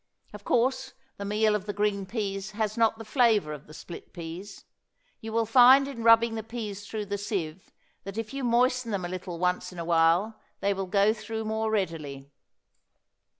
Of 0.33 0.43
course 0.43 0.93
the 1.17 1.25
meal 1.25 1.53
of 1.53 1.67
the 1.67 1.73
green 1.73 2.07
peas 2.07 2.53
has 2.53 2.75
not 2.75 2.97
the 2.97 3.05
flavor 3.05 3.53
of 3.53 3.67
the 3.67 3.73
split 3.75 4.13
peas. 4.13 4.65
You 5.19 5.31
will 5.31 5.45
find 5.45 5.87
in 5.87 6.01
rubbing 6.01 6.33
the 6.33 6.41
peas 6.41 6.87
through 6.87 7.05
the 7.05 7.19
sieve 7.19 7.71
that 8.03 8.17
if 8.17 8.33
you 8.33 8.43
moisten 8.43 8.89
them 8.89 9.05
a 9.05 9.09
little 9.09 9.37
once 9.37 9.71
in 9.71 9.77
a 9.77 9.85
while 9.85 10.41
they 10.59 10.73
will 10.73 10.87
go 10.87 11.13
through 11.13 11.45
more 11.45 11.69
readily. 11.69 12.31